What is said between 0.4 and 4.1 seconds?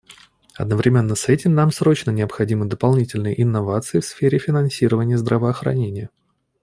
Одновременно с этим нам срочно необходимы дополнительные инновации в